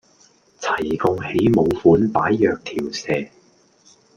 [0.59, 3.27] 齊共起舞款擺若條蛇